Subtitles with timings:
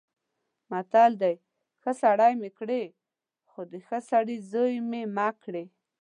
[0.71, 1.35] متل دی:
[1.81, 2.83] ښه سړی مې کړې
[3.49, 5.65] خو د ښه سړي زوی مې مه کړې.